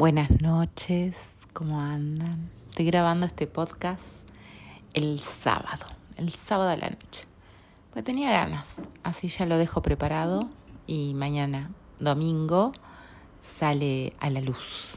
Buenas 0.00 0.40
noches, 0.40 1.36
¿cómo 1.52 1.78
andan? 1.78 2.48
Estoy 2.70 2.86
grabando 2.86 3.26
este 3.26 3.46
podcast 3.46 4.26
el 4.94 5.20
sábado, 5.20 5.84
el 6.16 6.30
sábado 6.30 6.70
de 6.70 6.78
la 6.78 6.88
noche. 6.88 7.26
Pues 7.92 8.02
tenía 8.02 8.30
ganas, 8.30 8.80
así 9.02 9.28
ya 9.28 9.44
lo 9.44 9.58
dejo 9.58 9.82
preparado 9.82 10.48
y 10.86 11.12
mañana, 11.12 11.70
domingo, 11.98 12.72
sale 13.42 14.14
a 14.20 14.30
la 14.30 14.40
luz. 14.40 14.96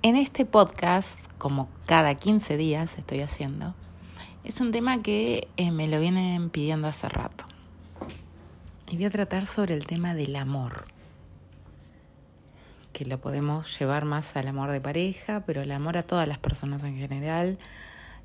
En 0.00 0.16
este 0.16 0.46
podcast, 0.46 1.20
como 1.36 1.68
cada 1.84 2.14
15 2.14 2.56
días 2.56 2.96
estoy 2.96 3.20
haciendo, 3.20 3.74
es 4.44 4.62
un 4.62 4.72
tema 4.72 5.02
que 5.02 5.46
eh, 5.58 5.70
me 5.72 5.88
lo 5.88 6.00
vienen 6.00 6.48
pidiendo 6.48 6.88
hace 6.88 7.06
rato. 7.06 7.44
Y 8.90 8.96
voy 8.96 9.04
a 9.04 9.10
tratar 9.10 9.44
sobre 9.44 9.74
el 9.74 9.84
tema 9.86 10.14
del 10.14 10.36
amor 10.36 10.93
que 12.94 13.04
lo 13.04 13.20
podemos 13.20 13.78
llevar 13.78 14.06
más 14.06 14.36
al 14.36 14.48
amor 14.48 14.70
de 14.70 14.80
pareja, 14.80 15.44
pero 15.44 15.60
el 15.60 15.72
amor 15.72 15.98
a 15.98 16.04
todas 16.04 16.26
las 16.26 16.38
personas 16.38 16.82
en 16.84 16.96
general, 16.96 17.58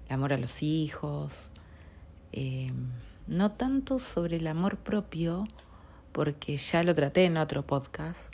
el 0.07 0.13
amor 0.13 0.31
a 0.31 0.37
los 0.37 0.63
hijos, 0.63 1.49
eh, 2.31 2.71
no 3.27 3.51
tanto 3.51 3.99
sobre 3.99 4.37
el 4.37 4.47
amor 4.47 4.77
propio, 4.77 5.47
porque 6.11 6.55
ya 6.55 6.83
lo 6.83 6.93
traté 6.93 7.25
en 7.25 7.37
otro 7.37 7.65
podcast, 7.65 8.31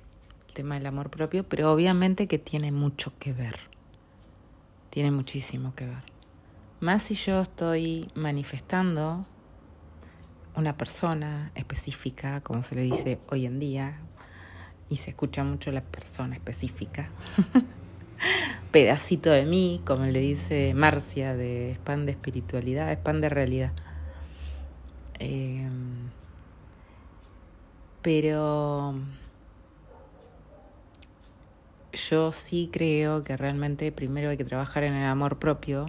el 0.49 0.53
tema 0.53 0.75
del 0.75 0.85
amor 0.85 1.09
propio, 1.09 1.48
pero 1.48 1.71
obviamente 1.71 2.27
que 2.27 2.38
tiene 2.38 2.72
mucho 2.72 3.13
que 3.17 3.31
ver, 3.33 3.58
tiene 4.89 5.11
muchísimo 5.11 5.73
que 5.73 5.86
ver. 5.88 6.03
Más 6.81 7.03
si 7.03 7.16
yo 7.16 7.41
estoy 7.41 8.11
manifestando 8.13 9.25
una 10.55 10.75
persona 10.75 11.52
específica, 11.55 12.41
como 12.41 12.61
se 12.61 12.75
le 12.75 12.81
dice 12.81 13.20
hoy 13.30 13.45
en 13.45 13.59
día, 13.59 14.02
y 14.89 14.98
se 14.98 15.12
escucha 15.12 15.44
mucho 15.44 15.71
la 15.71 15.81
persona 15.81 16.35
específica. 16.35 17.09
Pedacito 18.71 19.31
de 19.31 19.45
mí, 19.45 19.81
como 19.86 20.05
le 20.05 20.19
dice 20.19 20.73
Marcia 20.73 21.36
de 21.36 21.72
Spam 21.75 22.05
de 22.05 22.11
Espiritualidad, 22.11 22.91
Spam 22.91 23.22
de 23.22 23.30
Realidad. 23.30 23.72
Em, 25.19 26.09
pero 28.02 28.95
yo 31.94 32.31
sí 32.31 32.69
creo 32.72 33.23
que 33.23 33.38
realmente 33.38 33.91
primero 33.91 34.30
hay 34.30 34.38
que 34.38 34.44
trabajar 34.44 34.83
en 34.83 34.94
el 34.94 35.06
amor 35.06 35.39
propio, 35.39 35.86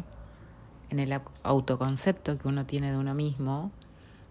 en 0.90 1.00
el 1.00 1.20
autoconcepto 1.42 2.38
que 2.38 2.48
uno 2.48 2.64
tiene 2.64 2.92
de 2.92 2.96
uno 2.96 3.14
mismo, 3.14 3.72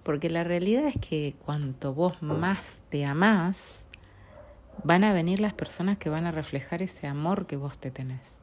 porque 0.03 0.29
la 0.29 0.43
realidad 0.43 0.85
es 0.85 0.97
que 0.97 1.35
cuanto 1.45 1.93
vos 1.93 2.21
más 2.21 2.79
te 2.89 3.05
amás, 3.05 3.87
van 4.83 5.03
a 5.03 5.13
venir 5.13 5.39
las 5.39 5.53
personas 5.53 5.97
que 5.97 6.09
van 6.09 6.25
a 6.25 6.31
reflejar 6.31 6.81
ese 6.81 7.07
amor 7.07 7.47
que 7.47 7.57
vos 7.57 7.77
te 7.77 7.91
tenés. 7.91 8.39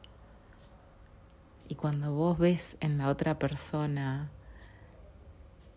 Y 1.67 1.75
cuando 1.75 2.13
vos 2.13 2.37
ves 2.37 2.77
en 2.81 2.97
la 2.97 3.07
otra 3.07 3.39
persona 3.39 4.29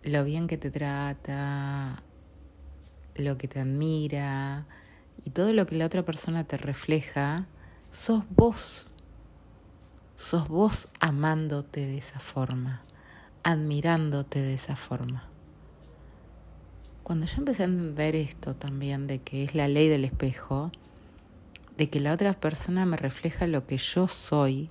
lo 0.03 0.25
bien 0.25 0.47
que 0.47 0.57
te 0.57 0.71
trata, 0.71 2.03
lo 3.15 3.39
que 3.39 3.49
te 3.49 3.61
admira 3.61 4.67
y 5.25 5.31
todo 5.31 5.53
lo 5.53 5.67
que 5.67 5.77
la 5.77 5.87
otra 5.87 6.05
persona 6.05 6.45
te 6.45 6.57
refleja, 6.57 7.47
sos 7.91 8.25
vos. 8.31 8.87
Sos 10.17 10.49
vos 10.49 10.89
amándote 11.01 11.87
de 11.87 11.99
esa 11.99 12.21
forma, 12.21 12.83
admirándote 13.43 14.41
de 14.41 14.55
esa 14.55 14.77
forma. 14.77 15.29
Cuando 17.07 17.27
yo 17.27 17.37
empecé 17.39 17.63
a 17.63 17.67
entender 17.67 18.17
esto 18.17 18.57
también, 18.57 19.07
de 19.07 19.21
que 19.21 19.45
es 19.45 19.55
la 19.55 19.69
ley 19.69 19.87
del 19.87 20.05
espejo, 20.05 20.73
de 21.77 21.89
que 21.89 22.01
la 22.01 22.13
otra 22.13 22.33
persona 22.33 22.85
me 22.85 22.97
refleja 22.97 23.47
lo 23.47 23.65
que 23.65 23.79
yo 23.79 24.09
soy 24.09 24.71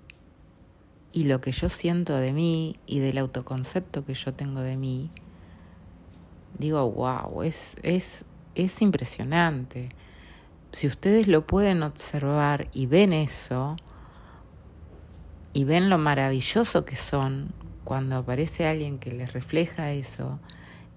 y 1.13 1.23
lo 1.23 1.39
que 1.39 1.53
yo 1.53 1.69
siento 1.69 2.13
de 2.17 2.33
mí 2.33 2.75
y 2.85 2.99
del 2.99 3.19
autoconcepto 3.19 4.03
que 4.03 4.15
yo 4.15 4.33
tengo 4.33 4.59
de 4.59 4.75
mí, 4.75 5.11
digo, 6.59 6.91
wow, 6.91 7.41
es, 7.43 7.77
es, 7.83 8.25
es 8.55 8.81
impresionante. 8.81 9.87
Si 10.73 10.87
ustedes 10.87 11.29
lo 11.29 11.45
pueden 11.45 11.83
observar 11.83 12.67
y 12.73 12.85
ven 12.85 13.13
eso, 13.13 13.77
y 15.53 15.63
ven 15.63 15.89
lo 15.89 15.97
maravilloso 15.97 16.83
que 16.83 16.97
son 16.97 17.53
cuando 17.85 18.17
aparece 18.17 18.67
alguien 18.67 18.99
que 18.99 19.13
les 19.13 19.31
refleja 19.31 19.93
eso, 19.93 20.41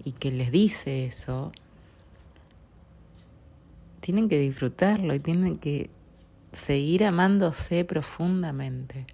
y 0.03 0.13
que 0.13 0.31
les 0.31 0.51
dice 0.51 1.05
eso, 1.05 1.51
tienen 3.99 4.29
que 4.29 4.39
disfrutarlo 4.39 5.13
y 5.13 5.19
tienen 5.19 5.57
que 5.57 5.89
seguir 6.51 7.05
amándose 7.05 7.85
profundamente. 7.85 9.05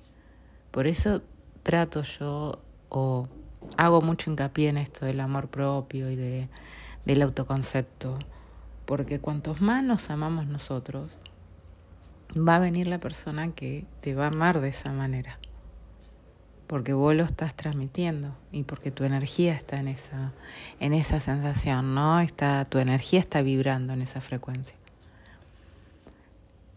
Por 0.71 0.87
eso 0.87 1.21
trato 1.63 2.03
yo 2.03 2.59
o 2.89 3.27
hago 3.77 4.01
mucho 4.01 4.29
hincapié 4.29 4.69
en 4.69 4.77
esto 4.77 5.05
del 5.05 5.19
amor 5.19 5.47
propio 5.47 6.09
y 6.11 6.15
de, 6.15 6.49
del 7.05 7.21
autoconcepto, 7.23 8.17
porque 8.85 9.19
cuantos 9.19 9.61
más 9.61 9.83
nos 9.83 10.09
amamos 10.09 10.45
nosotros, 10.47 11.19
va 12.37 12.57
a 12.57 12.59
venir 12.59 12.87
la 12.87 12.99
persona 12.99 13.51
que 13.53 13.85
te 14.01 14.13
va 14.13 14.25
a 14.25 14.27
amar 14.27 14.61
de 14.61 14.69
esa 14.69 14.91
manera 14.91 15.39
porque 16.67 16.93
vos 16.93 17.13
lo 17.15 17.23
estás 17.23 17.55
transmitiendo 17.55 18.35
y 18.51 18.63
porque 18.63 18.91
tu 18.91 19.03
energía 19.03 19.53
está 19.53 19.77
en 19.77 19.87
esa, 19.87 20.33
en 20.79 20.93
esa 20.93 21.19
sensación, 21.19 21.93
¿no? 21.93 22.19
Está, 22.19 22.65
tu 22.65 22.79
energía 22.79 23.19
está 23.19 23.41
vibrando 23.41 23.93
en 23.93 24.01
esa 24.01 24.21
frecuencia. 24.21 24.75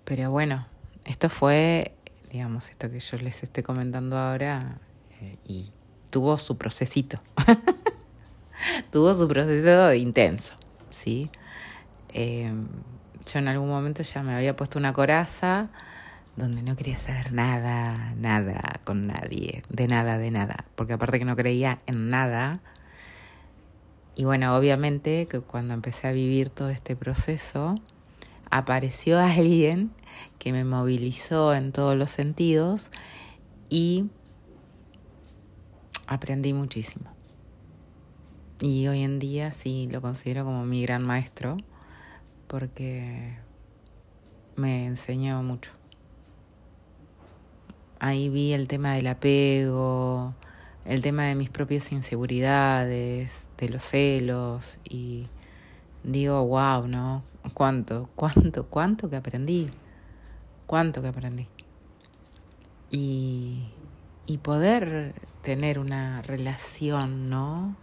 Pero 0.05 0.31
bueno, 0.31 0.67
esto 1.05 1.29
fue, 1.29 1.93
digamos, 2.31 2.71
esto 2.71 2.91
que 2.91 3.01
yo 3.01 3.17
les 3.19 3.43
estoy 3.43 3.63
comentando 3.63 4.19
ahora 4.19 4.79
eh, 5.21 5.37
y 5.47 5.71
tuvo 6.11 6.39
su 6.39 6.59
procesito. 6.59 7.21
tuvo 8.91 9.15
su 9.15 9.27
proceso 9.29 9.93
intenso, 9.95 10.55
¿sí? 10.91 11.31
Eh, 12.13 12.53
yo 13.31 13.39
en 13.39 13.49
algún 13.49 13.69
momento 13.69 14.03
ya 14.03 14.23
me 14.23 14.35
había 14.35 14.57
puesto 14.57 14.79
una 14.79 14.93
coraza 14.93 15.69
donde 16.39 16.63
no 16.63 16.77
quería 16.77 16.97
saber 16.97 17.33
nada, 17.33 18.15
nada 18.17 18.81
con 18.85 19.09
nadie, 19.09 19.65
de 19.69 19.89
nada, 19.89 20.19
de 20.19 20.31
nada, 20.31 20.65
porque 20.77 20.93
aparte 20.93 21.19
que 21.19 21.25
no 21.25 21.35
creía 21.35 21.81
en 21.87 22.11
nada, 22.11 22.61
y 24.15 24.25
bueno, 24.25 24.57
obviamente 24.57 25.27
que 25.27 25.41
cuando 25.41 25.75
empecé 25.75 26.09
a 26.09 26.13
vivir 26.13 26.51
todo 26.51 26.71
este 26.71 26.97
proceso, 26.97 27.75
apareció 28.51 29.19
alguien 29.21 29.91
que 30.39 30.53
me 30.53 30.65
movilizó 30.65 31.55
en 31.55 31.73
todos 31.73 31.97
los 31.97 32.11
sentidos 32.11 32.91
y 33.69 34.11
aprendí 36.07 36.53
muchísimo. 36.53 37.13
Y 38.61 38.89
hoy 38.89 39.03
en 39.03 39.19
día 39.21 39.53
sí 39.53 39.89
lo 39.91 40.01
considero 40.01 40.45
como 40.45 40.65
mi 40.65 40.83
gran 40.83 41.05
maestro 41.05 41.57
porque 42.49 43.37
me 44.57 44.87
enseñó 44.87 45.41
mucho 45.45 45.78
ahí 48.01 48.29
vi 48.29 48.53
el 48.53 48.69
tema 48.69 48.95
del 48.95 49.07
apego, 49.07 50.35
el 50.85 51.03
tema 51.03 51.25
de 51.25 51.35
mis 51.35 51.51
propias 51.51 51.93
inseguridades, 51.93 53.47
de 53.59 53.69
los 53.69 53.83
celos 53.83 54.79
y 54.89 55.27
digo, 56.03 56.47
wow, 56.47 56.87
¿no? 56.87 57.23
¿Cuánto, 57.55 58.09
cuánto, 58.15 58.67
cuánto 58.67 59.11
que 59.11 59.17
aprendí? 59.17 59.71
¿Cuánto 60.67 61.03
que 61.03 61.09
aprendí? 61.09 61.47
Y, 62.91 63.69
y 64.27 64.39
poder 64.39 65.15
tener 65.43 65.79
una 65.79 66.23
relación, 66.23 67.29
¿no? 67.31 67.77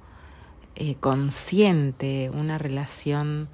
Eh, 0.75 0.95
consciente, 0.95 2.29
una 2.33 2.57
relación 2.57 3.47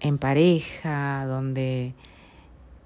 en 0.00 0.18
pareja, 0.18 1.24
donde 1.26 1.94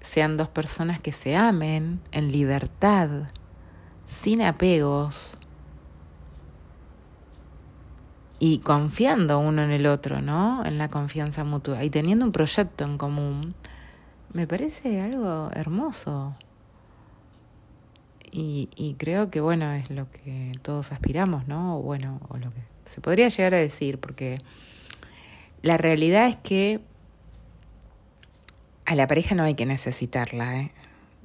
sean 0.05 0.37
dos 0.37 0.47
personas 0.47 1.01
que 1.01 1.11
se 1.11 1.35
amen 1.35 1.99
en 2.11 2.31
libertad, 2.31 3.09
sin 4.05 4.41
apegos 4.41 5.37
y 8.37 8.59
confiando 8.59 9.39
uno 9.39 9.63
en 9.63 9.71
el 9.71 9.87
otro, 9.87 10.21
¿no? 10.21 10.63
En 10.65 10.77
la 10.77 10.89
confianza 10.89 11.43
mutua 11.43 11.83
y 11.83 11.89
teniendo 11.89 12.25
un 12.25 12.31
proyecto 12.31 12.83
en 12.83 12.97
común, 12.97 13.55
me 14.33 14.45
parece 14.45 15.01
algo 15.01 15.49
hermoso. 15.53 16.35
Y, 18.37 18.95
creo 18.99 19.31
que, 19.31 19.39
bueno, 19.39 19.71
es 19.71 19.89
lo 19.89 20.11
que 20.11 20.51
todos 20.61 20.91
aspiramos, 20.91 21.47
¿no? 21.47 21.77
O 21.77 21.81
bueno, 21.81 22.19
o 22.27 22.37
lo 22.37 22.51
que 22.51 22.59
se 22.83 22.99
podría 22.99 23.29
llegar 23.29 23.53
a 23.53 23.57
decir, 23.57 23.97
porque 23.97 24.41
la 25.61 25.77
realidad 25.77 26.27
es 26.27 26.35
que 26.35 26.81
a 28.85 28.95
la 28.95 29.07
pareja 29.07 29.35
no 29.35 29.43
hay 29.43 29.55
que 29.55 29.65
necesitarla, 29.65 30.59
¿eh? 30.59 30.71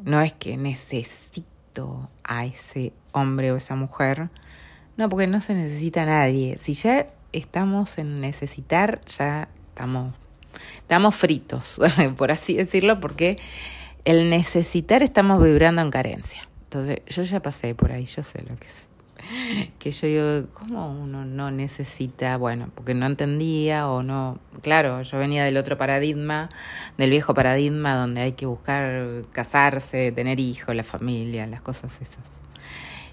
No 0.02 0.20
es 0.20 0.32
que 0.32 0.56
necesito 0.56 2.08
a 2.24 2.46
ese 2.46 2.92
hombre 3.12 3.52
o 3.52 3.56
esa 3.56 3.76
mujer. 3.76 4.30
No, 4.96 5.08
porque 5.08 5.26
no 5.26 5.40
se 5.40 5.54
necesita 5.54 6.02
a 6.02 6.06
nadie. 6.06 6.56
Si 6.58 6.72
ya 6.72 7.08
estamos 7.32 7.98
en 7.98 8.20
necesitar, 8.20 9.00
ya 9.06 9.48
estamos 9.68 10.14
Estamos 10.78 11.14
fritos, 11.14 11.80
por 12.16 12.30
así 12.30 12.54
decirlo, 12.54 13.00
porque 13.00 13.38
el 14.04 14.30
necesitar 14.30 15.02
estamos 15.02 15.42
vibrando 15.42 15.82
en 15.82 15.90
carencia. 15.90 16.42
Entonces, 16.64 17.00
yo 17.06 17.22
ya 17.22 17.40
pasé 17.40 17.74
por 17.74 17.92
ahí, 17.92 18.04
yo 18.04 18.22
sé 18.22 18.42
lo 18.48 18.56
que 18.56 18.66
es. 18.66 18.89
Que 19.78 19.90
yo 19.90 20.06
digo, 20.06 20.48
¿cómo 20.52 20.92
uno 20.92 21.24
no 21.24 21.50
necesita? 21.50 22.36
Bueno, 22.36 22.70
porque 22.74 22.94
no 22.94 23.06
entendía 23.06 23.88
o 23.88 24.02
no. 24.02 24.38
Claro, 24.62 25.02
yo 25.02 25.18
venía 25.18 25.44
del 25.44 25.56
otro 25.56 25.78
paradigma, 25.78 26.48
del 26.98 27.10
viejo 27.10 27.34
paradigma 27.34 27.94
donde 27.94 28.22
hay 28.22 28.32
que 28.32 28.46
buscar 28.46 29.24
casarse, 29.32 30.12
tener 30.12 30.40
hijos, 30.40 30.74
la 30.74 30.84
familia, 30.84 31.46
las 31.46 31.62
cosas 31.62 32.00
esas. 32.00 32.40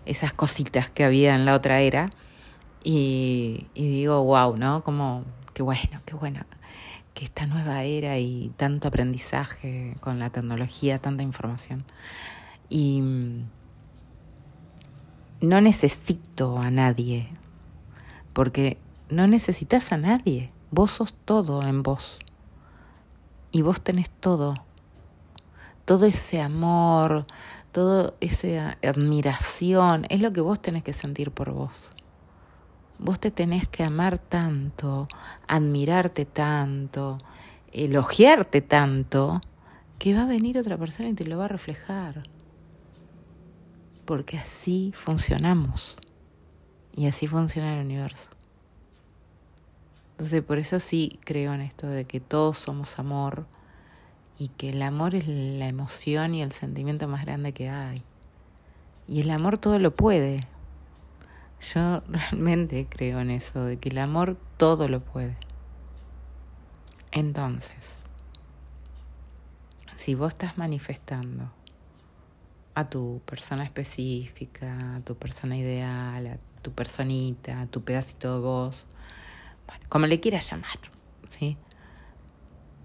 Esas 0.06 0.34
cositas 0.34 0.90
que 0.90 1.04
había 1.04 1.36
en 1.36 1.46
la 1.46 1.54
otra 1.54 1.80
era. 1.82 2.10
Y, 2.84 3.68
digo, 3.76 4.24
wow, 4.24 4.56
¿no? 4.56 4.84
Como, 4.84 5.26
qué 5.54 5.64
bueno, 5.64 6.02
qué 6.06 6.16
bueno 6.16 6.46
que 7.14 7.26
esta 7.26 7.48
nueva 7.48 7.84
era 7.84 8.20
y 8.20 8.52
tanto 8.58 8.88
aprendizaje 8.90 9.96
con 10.02 10.20
la 10.20 10.30
tecnología, 10.30 11.00
tanta 11.00 11.24
información. 11.24 11.84
Y 12.70 13.02
no 15.42 15.62
necesito 15.62 16.58
a 16.58 16.72
nadie, 16.72 17.30
porque 18.34 18.78
no 19.10 19.28
necesitas 19.28 19.92
a 19.92 19.98
nadie. 19.98 20.52
Vos 20.72 20.92
sos 20.92 21.14
todo 21.14 21.64
en 21.64 21.84
vos. 21.84 22.20
Y 23.52 23.62
vos 23.62 23.82
tenés 23.82 24.10
todo. 24.10 24.56
Todo 25.86 26.06
ese 26.06 26.42
amor, 26.42 27.28
toda 27.72 28.14
esa 28.20 28.78
admiración, 28.84 30.06
es 30.10 30.20
lo 30.22 30.34
que 30.34 30.42
vos 30.42 30.62
tenés 30.62 30.84
que 30.84 30.94
sentir 30.94 31.32
por 31.32 31.52
vos. 31.52 31.94
Vos 33.00 33.20
te 33.20 33.32
tenés 33.32 33.68
que 33.68 33.84
amar 33.84 34.18
tanto, 34.18 35.08
admirarte 35.48 36.26
tanto, 36.26 37.20
elogiarte 37.72 38.62
tanto, 38.62 39.40
que 40.00 40.16
va 40.16 40.24
a 40.24 40.26
venir 40.26 40.58
otra 40.58 40.78
persona 40.78 41.10
y 41.10 41.14
te 41.14 41.26
lo 41.26 41.38
va 41.38 41.46
a 41.46 41.50
reflejar. 41.50 42.24
Porque 44.08 44.38
así 44.38 44.94
funcionamos. 44.96 45.98
Y 46.96 47.08
así 47.08 47.28
funciona 47.28 47.78
el 47.78 47.86
universo. 47.86 48.30
Entonces, 50.12 50.42
por 50.42 50.58
eso 50.58 50.80
sí 50.80 51.20
creo 51.26 51.54
en 51.54 51.60
esto 51.60 51.88
de 51.88 52.06
que 52.06 52.22
todos 52.22 52.58
somos 52.58 52.98
amor 53.00 53.46
y 54.40 54.48
que 54.48 54.70
el 54.70 54.82
amor 54.82 55.14
es 55.14 55.28
la 55.28 55.68
emoción 55.68 56.34
y 56.34 56.42
el 56.42 56.54
sentimiento 56.54 57.10
más 57.10 57.26
grande 57.26 57.52
que 57.52 57.70
hay. 57.70 58.02
Y 59.08 59.20
el 59.22 59.30
amor 59.30 59.58
todo 59.58 59.78
lo 59.78 59.94
puede, 59.94 60.40
yo 61.74 62.00
realmente 62.08 62.88
creo 62.90 63.20
en 63.20 63.30
eso, 63.30 63.66
de 63.66 63.78
que 63.78 63.90
el 63.90 63.98
amor 63.98 64.38
todo 64.56 64.88
lo 64.88 65.02
puede. 65.02 65.36
Entonces, 67.12 68.06
si 69.98 70.16
vos 70.16 70.30
estás 70.30 70.58
manifestando 70.58 71.52
a 72.78 72.88
tu 72.88 73.22
persona 73.26 73.64
específica, 73.64 74.98
a 74.98 75.00
tu 75.00 75.16
persona 75.16 75.58
ideal, 75.58 76.28
a 76.28 76.38
tu 76.62 76.74
personita, 76.74 77.62
a 77.62 77.66
tu 77.66 77.84
pedacito 77.84 78.36
de 78.36 78.40
voz, 78.40 78.86
como 79.90 80.06
le 80.06 80.20
quieras 80.20 80.52
llamar, 80.52 80.78
¿sí? 81.28 81.58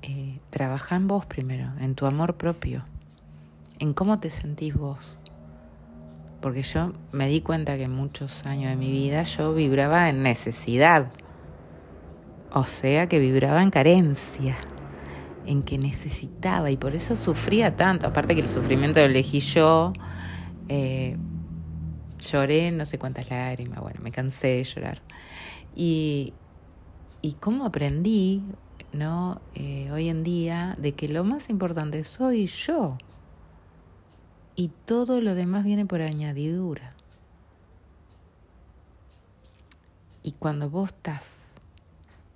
Eh, 0.01 0.41
trabaja 0.49 0.97
en 0.97 1.09
vos 1.09 1.27
primero, 1.27 1.71
en 1.79 1.95
tu 1.95 2.07
amor 2.07 2.39
propio, 2.39 2.87
en 3.81 3.93
cómo 3.93 4.19
te 4.19 4.31
sentís 4.31 4.75
vos. 4.75 5.19
Porque 6.41 6.63
yo 6.63 6.95
me 7.13 7.29
di 7.29 7.43
cuenta 7.43 7.77
que 7.77 7.87
muchos 7.87 8.47
años 8.47 8.71
de 8.71 8.77
mi 8.77 8.91
vida 8.91 9.25
yo 9.25 9.53
vibraba 9.53 10.09
en 10.09 10.23
necesidad, 10.23 11.13
o 12.51 12.65
sea 12.65 13.11
que 13.11 13.19
vibraba 13.19 13.63
en 13.63 13.71
carencia, 13.71 14.57
en 15.47 15.63
que 15.63 15.79
necesitaba 15.79 16.71
y 16.71 16.77
por 16.77 16.95
eso 16.95 17.17
sufría 17.17 17.77
tanto, 17.77 18.07
aparte 18.07 18.35
que 18.35 18.41
el 18.41 18.49
sufrimiento 18.49 19.01
lo 19.01 19.07
elegí 19.07 19.41
yo, 19.41 19.93
eh, 20.69 21.17
lloré 22.19 22.71
no 22.71 22.85
sé 22.85 22.99
cuántas 22.99 23.31
lágrimas, 23.31 23.81
bueno, 23.81 24.01
me 24.03 24.11
cansé 24.11 24.49
de 24.49 24.65
llorar. 24.65 25.03
Y, 25.75 26.35
y 27.23 27.33
cómo 27.35 27.65
aprendí, 27.65 28.43
¿no? 28.93 29.41
Eh, 29.55 29.91
hoy 29.93 30.09
en 30.09 30.23
día, 30.23 30.77
de 30.79 30.93
que 30.93 31.09
lo 31.09 31.25
más 31.25 31.49
importante 31.51 32.05
soy 32.05 32.47
yo 32.47 32.99
y 34.55 34.69
todo 34.85 35.21
lo 35.21 35.35
demás 35.35 35.65
viene 35.65 35.87
por 35.87 36.03
añadidura. 36.03 36.95
Y 40.23 40.33
cuando 40.33 40.71
vos 40.71 40.93
estás 40.93 41.49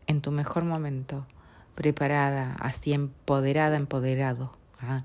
en 0.06 0.20
tu 0.20 0.32
mejor 0.32 0.64
momento, 0.64 1.26
preparada, 1.76 2.56
así 2.58 2.92
empoderada, 2.92 3.76
empoderado, 3.76 4.56
¿ah? 4.80 5.04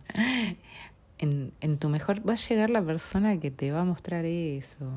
en, 1.19 1.53
en 1.62 1.77
tu 1.77 1.89
mejor, 1.89 2.27
va 2.27 2.33
a 2.33 2.38
llegar 2.38 2.71
la 2.71 2.81
persona 2.81 3.39
que 3.39 3.51
te 3.51 3.71
va 3.71 3.81
a 3.81 3.85
mostrar 3.85 4.25
eso. 4.25 4.89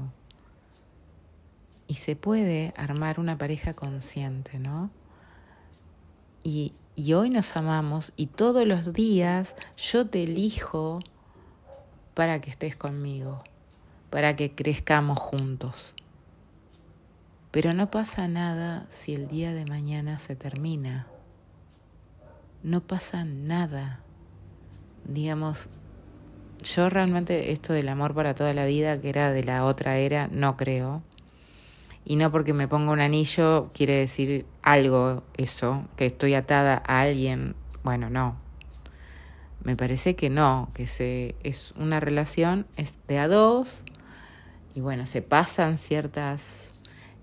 Y 1.86 1.94
se 1.94 2.16
puede 2.16 2.72
armar 2.78 3.20
una 3.20 3.36
pareja 3.36 3.74
consciente, 3.74 4.58
¿no? 4.58 4.90
Y, 6.42 6.72
y 6.94 7.12
hoy 7.12 7.28
nos 7.28 7.56
amamos 7.56 8.12
y 8.16 8.28
todos 8.28 8.66
los 8.66 8.94
días 8.94 9.56
yo 9.76 10.06
te 10.06 10.22
elijo 10.22 11.00
para 12.14 12.40
que 12.40 12.50
estés 12.50 12.76
conmigo, 12.76 13.42
para 14.10 14.36
que 14.36 14.54
crezcamos 14.54 15.18
juntos. 15.18 15.94
Pero 17.50 17.74
no 17.74 17.90
pasa 17.90 18.28
nada 18.28 18.86
si 18.88 19.14
el 19.14 19.28
día 19.28 19.52
de 19.52 19.64
mañana 19.66 20.18
se 20.18 20.36
termina. 20.36 21.06
No 22.64 22.80
pasa 22.80 23.24
nada. 23.24 24.00
Digamos, 25.04 25.68
yo 26.62 26.88
realmente 26.88 27.52
esto 27.52 27.74
del 27.74 27.90
amor 27.90 28.14
para 28.14 28.34
toda 28.34 28.54
la 28.54 28.64
vida, 28.64 29.00
que 29.00 29.10
era 29.10 29.30
de 29.30 29.44
la 29.44 29.64
otra 29.64 29.98
era, 29.98 30.28
no 30.28 30.56
creo. 30.56 31.02
Y 32.06 32.16
no 32.16 32.32
porque 32.32 32.54
me 32.54 32.66
ponga 32.66 32.90
un 32.90 33.00
anillo 33.00 33.70
quiere 33.72 33.94
decir 33.94 34.46
algo 34.62 35.22
eso, 35.36 35.84
que 35.96 36.06
estoy 36.06 36.34
atada 36.34 36.82
a 36.86 37.02
alguien. 37.02 37.54
Bueno, 37.82 38.08
no, 38.08 38.36
me 39.62 39.76
parece 39.76 40.16
que 40.16 40.28
no, 40.28 40.70
que 40.74 40.86
se, 40.86 41.34
es 41.42 41.72
una 41.76 42.00
relación 42.00 42.66
es 42.76 42.98
de 43.08 43.18
a 43.18 43.28
dos 43.28 43.82
y 44.74 44.80
bueno, 44.80 45.06
se 45.06 45.22
pasan 45.22 45.78
ciertas 45.78 46.73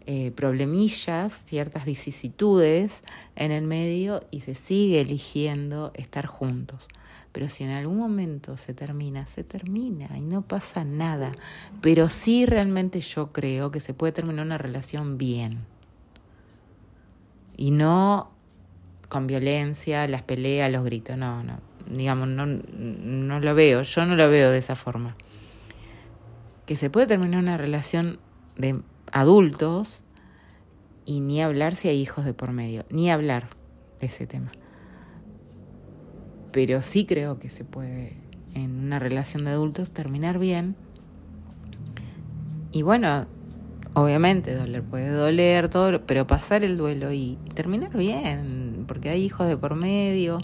eh, 0.06 0.32
problemillas, 0.32 1.42
ciertas 1.46 1.86
vicisitudes 1.86 3.04
en 3.36 3.52
el 3.52 3.66
medio 3.66 4.22
y 4.32 4.42
se 4.42 4.56
sigue 4.56 5.02
eligiendo 5.02 5.92
estar 5.96 6.26
juntos. 6.26 6.88
Pero 7.32 7.48
si 7.48 7.64
en 7.64 7.72
algún 7.72 7.98
momento 7.98 8.58
se 8.58 8.74
termina, 8.74 9.28
se 9.28 9.44
termina 9.44 10.18
y 10.18 10.22
no 10.22 10.42
pasa 10.42 10.84
nada. 10.84 11.32
Pero 11.82 12.10
sí 12.10 12.46
realmente 12.46 13.00
yo 13.02 13.32
creo 13.32 13.72
que 13.72 13.80
se 13.80 13.94
puede 13.94 14.12
terminar 14.12 14.46
una 14.46 14.58
relación 14.58 15.18
bien. 15.18 15.60
Y 17.56 17.72
no 17.72 18.32
con 19.08 19.28
violencia, 19.28 20.08
las 20.08 20.24
peleas, 20.24 20.72
los 20.72 20.84
gritos, 20.84 21.18
no, 21.18 21.44
no 21.44 21.72
digamos, 21.90 22.28
no, 22.28 22.46
no 22.46 23.40
lo 23.40 23.56
veo, 23.56 23.82
yo 23.82 24.06
no 24.06 24.16
lo 24.16 24.30
veo 24.30 24.52
de 24.52 24.58
esa 24.58 24.76
forma. 24.76 25.16
Que 26.66 26.76
se 26.76 26.90
puede 26.90 27.08
terminar 27.08 27.40
una 27.40 27.58
relación 27.58 28.20
de 28.56 28.82
adultos 29.12 30.02
y 31.06 31.20
ni 31.20 31.42
hablar 31.42 31.76
si 31.76 31.90
hay 31.90 32.00
hijos 32.00 32.26
de 32.26 32.34
por 32.34 32.52
medio, 32.52 32.86
ni 32.90 33.12
hablar 33.12 33.50
de 34.00 34.08
ese 34.08 34.28
tema. 34.28 34.52
Pero 36.52 36.82
sí 36.82 37.06
creo 37.06 37.40
que 37.40 37.50
se 37.50 37.64
puede 37.64 38.18
en 38.54 38.80
una 38.80 39.00
relación 39.00 39.46
de 39.46 39.52
adultos 39.52 39.92
terminar 39.92 40.40
bien. 40.40 40.76
Y 42.72 42.82
bueno, 42.84 43.26
obviamente 43.94 44.56
doler 44.56 44.84
puede 44.84 45.10
doler, 45.10 45.70
todo, 45.70 46.06
pero 46.06 46.28
pasar 46.28 46.64
el 46.64 46.78
duelo 46.78 47.12
y 47.12 47.38
terminar 47.54 47.96
bien, 47.96 48.86
porque 48.88 49.10
hay 49.10 49.24
hijos 49.24 49.48
de 49.48 49.58
por 49.58 49.76
medio, 49.76 50.40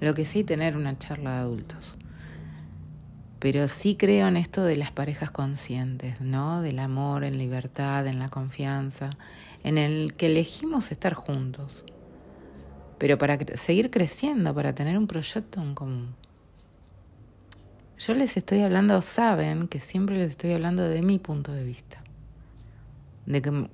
lo 0.00 0.14
que 0.14 0.24
sí, 0.24 0.44
tener 0.44 0.76
una 0.76 0.98
charla 0.98 1.32
de 1.32 1.38
adultos. 1.38 1.96
Pero 3.38 3.68
sí 3.68 3.96
creo 3.96 4.28
en 4.28 4.36
esto 4.36 4.64
de 4.64 4.76
las 4.76 4.90
parejas 4.90 5.30
conscientes, 5.30 6.20
¿no? 6.20 6.60
Del 6.62 6.78
amor, 6.78 7.24
en 7.24 7.38
libertad, 7.38 8.06
en 8.06 8.18
la 8.18 8.28
confianza, 8.28 9.10
en 9.62 9.78
el 9.78 10.14
que 10.14 10.26
elegimos 10.26 10.90
estar 10.90 11.14
juntos. 11.14 11.84
Pero 12.98 13.16
para 13.16 13.38
seguir 13.54 13.90
creciendo, 13.90 14.54
para 14.54 14.74
tener 14.74 14.98
un 14.98 15.06
proyecto 15.06 15.62
en 15.62 15.74
común. 15.74 16.14
Yo 17.98 18.14
les 18.14 18.36
estoy 18.36 18.60
hablando, 18.60 19.00
saben 19.02 19.68
que 19.68 19.80
siempre 19.80 20.16
les 20.16 20.32
estoy 20.32 20.52
hablando 20.52 20.82
de 20.82 21.02
mi 21.02 21.18
punto 21.18 21.52
de 21.52 21.64
vista 21.64 22.02
de 23.28 23.42
que, 23.42 23.68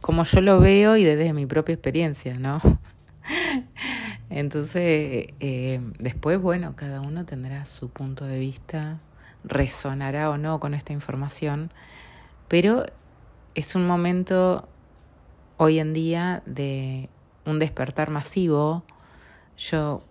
como, 0.00 0.22
yo 0.22 0.40
lo 0.40 0.60
veo 0.60 0.96
y 0.96 1.02
desde 1.02 1.32
mi 1.32 1.44
propia 1.44 1.72
experiencia, 1.72 2.34
¿no? 2.38 2.60
Entonces, 4.30 5.28
eh, 5.40 5.80
después, 5.98 6.40
bueno, 6.40 6.74
cada 6.76 7.00
uno 7.00 7.26
tendrá 7.26 7.64
su 7.64 7.90
punto 7.90 8.24
de 8.24 8.38
vista, 8.38 9.00
resonará 9.44 10.30
o 10.30 10.38
no 10.38 10.60
con 10.60 10.72
esta 10.72 10.92
información, 10.92 11.72
pero 12.48 12.84
es 13.54 13.74
un 13.74 13.86
momento 13.86 14.68
hoy 15.56 15.78
en 15.78 15.92
día 15.92 16.42
de 16.46 17.08
un 17.44 17.58
despertar 17.58 18.10
masivo 18.10 18.84
yo 19.60 20.02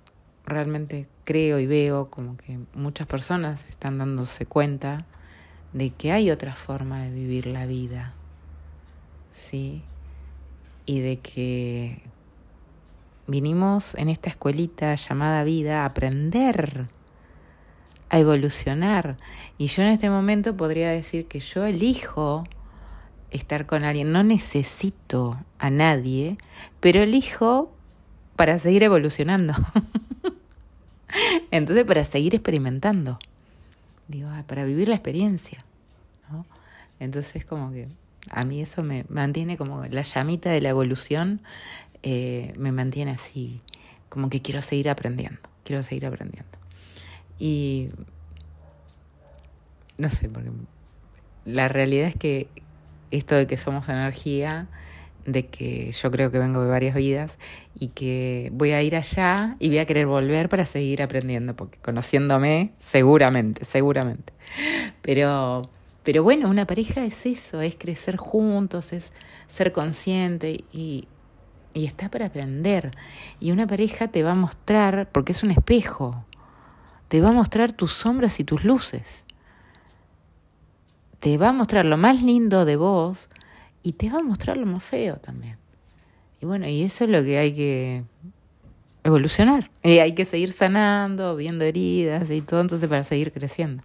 realmente 0.46 1.08
creo 1.26 1.60
y 1.60 1.66
veo 1.66 2.10
como 2.10 2.38
que 2.38 2.60
muchas 2.76 3.08
personas 3.08 3.68
están 3.68 3.98
dándose 3.98 4.46
cuenta 4.46 5.06
de 5.74 5.90
que 5.90 6.12
hay 6.12 6.30
otra 6.30 6.54
forma 6.54 7.02
de 7.02 7.12
vivir 7.12 7.48
la 7.48 7.66
vida, 7.66 8.14
¿sí? 9.32 9.84
Y 10.86 11.00
de 11.00 11.20
que 11.20 12.02
vinimos 13.29 13.95
en 13.95 14.09
esta 14.09 14.29
escuelita 14.29 14.95
llamada 14.95 15.43
vida 15.43 15.83
a 15.83 15.86
aprender, 15.86 16.88
a 18.09 18.19
evolucionar. 18.19 19.17
Y 19.57 19.67
yo 19.67 19.83
en 19.83 19.89
este 19.89 20.09
momento 20.09 20.57
podría 20.57 20.89
decir 20.89 21.27
que 21.27 21.39
yo 21.39 21.65
elijo 21.65 22.43
estar 23.31 23.65
con 23.65 23.83
alguien, 23.83 24.12
no 24.12 24.24
necesito 24.24 25.38
a 25.59 25.69
nadie, 25.69 26.38
pero 26.79 27.01
elijo 27.01 27.71
para 28.36 28.57
seguir 28.57 28.83
evolucionando. 28.83 29.53
Entonces, 31.51 31.86
para 31.86 32.03
seguir 32.03 32.36
experimentando. 32.36 33.19
Digo, 34.07 34.29
ah, 34.31 34.43
para 34.48 34.63
vivir 34.63 34.88
la 34.88 34.95
experiencia. 34.95 35.63
Entonces, 37.00 37.45
como 37.45 37.71
que 37.71 37.88
a 38.31 38.43
mí 38.43 38.62
eso 38.62 38.83
me 38.83 39.05
mantiene 39.09 39.57
como 39.57 39.86
la 39.86 40.01
llamita 40.01 40.50
de 40.50 40.62
la 40.62 40.69
evolución, 40.69 41.41
eh, 42.03 42.53
me 42.58 42.72
mantiene 42.72 43.12
así, 43.12 43.62
como 44.10 44.29
que 44.29 44.41
quiero 44.41 44.62
seguir 44.62 44.89
aprendiendo, 44.89 45.41
quiero 45.63 45.84
seguir 45.84 46.06
aprendiendo. 46.06 46.50
Y 47.38 47.89
no 49.98 50.10
sé, 50.10 50.29
porque 50.29 50.51
la 51.46 51.68
realidad 51.68 52.08
es 52.08 52.15
que 52.15 52.48
esto 53.12 53.36
de 53.36 53.48
que 53.48 53.58
somos 53.58 53.89
energía 53.89 54.68
de 55.32 55.48
que 55.48 55.91
yo 55.91 56.12
creo 56.12 56.32
que 56.32 56.39
vengo 56.39 56.63
de 56.63 56.70
varias 56.70 56.96
vidas 56.96 57.39
y 57.77 57.88
que 57.89 58.50
voy 58.53 58.72
a 58.72 58.82
ir 58.82 58.96
allá 58.96 59.56
y 59.60 59.70
voy 59.70 59.79
a 59.79 59.86
querer 59.86 60.08
volver 60.08 60.50
para 60.50 60.65
seguir 60.65 61.01
aprendiendo, 61.01 61.56
porque 61.56 61.77
conociéndome, 61.79 62.72
seguramente, 62.79 63.65
seguramente. 63.65 64.34
Pero, 65.01 65.70
pero 66.03 66.24
bueno, 66.24 66.50
una 66.50 66.65
pareja 66.65 67.06
es 67.06 67.25
eso, 67.25 67.62
es 67.62 67.75
crecer 67.75 68.18
juntos, 68.18 68.94
es 68.94 69.12
ser 69.48 69.72
consciente 69.72 70.63
y, 70.74 71.08
y 71.74 71.86
está 71.86 72.10
para 72.10 72.28
aprender. 72.28 72.92
Y 73.40 73.52
una 73.52 73.68
pareja 73.68 74.08
te 74.08 74.24
va 74.24 74.32
a 74.32 74.36
mostrar, 74.36 75.10
porque 75.12 75.32
es 75.32 75.44
un 75.44 75.52
espejo, 75.52 76.26
te 77.08 77.22
va 77.22 77.30
a 77.30 77.34
mostrar 77.34 77.72
tus 77.72 77.94
sombras 77.94 78.40
y 78.40 78.44
tus 78.44 78.64
luces. 78.64 79.24
Te 81.20 81.38
va 81.38 81.50
a 81.50 81.54
mostrar 81.54 81.86
lo 81.86 81.98
más 81.98 82.22
lindo 82.22 82.66
de 82.66 82.76
vos 82.76 83.30
y 83.84 83.94
te 83.94 84.10
va 84.10 84.20
a 84.20 84.24
mostrar 84.24 84.58
lo 84.58 84.66
más 84.66 84.84
feo 84.84 85.18
también. 85.18 85.58
Y 86.42 86.46
bueno, 86.46 86.68
y 86.68 86.84
eso 86.84 87.04
es 87.04 87.10
lo 87.10 87.24
que 87.24 87.38
hay 87.38 87.54
que 87.54 88.04
evolucionar. 89.04 89.70
Y 89.84 90.00
hay 90.00 90.14
que 90.14 90.26
seguir 90.26 90.52
sanando, 90.52 91.36
viendo 91.36 91.66
heridas 91.66 92.30
y 92.30 92.42
todo, 92.42 92.62
entonces 92.62 92.90
para 92.90 93.04
seguir 93.04 93.32
creciendo. 93.34 93.84